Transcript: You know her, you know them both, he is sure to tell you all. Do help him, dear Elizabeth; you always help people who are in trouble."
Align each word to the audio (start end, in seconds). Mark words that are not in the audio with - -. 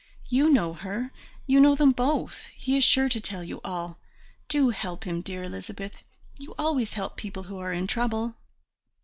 You 0.29 0.49
know 0.49 0.73
her, 0.73 1.11
you 1.45 1.59
know 1.59 1.75
them 1.75 1.91
both, 1.91 2.47
he 2.55 2.75
is 2.75 2.83
sure 2.83 3.07
to 3.07 3.21
tell 3.21 3.43
you 3.43 3.61
all. 3.63 3.99
Do 4.47 4.71
help 4.71 5.03
him, 5.03 5.21
dear 5.21 5.43
Elizabeth; 5.43 6.01
you 6.39 6.55
always 6.57 6.93
help 6.93 7.17
people 7.17 7.43
who 7.43 7.59
are 7.59 7.71
in 7.71 7.85
trouble." 7.85 8.33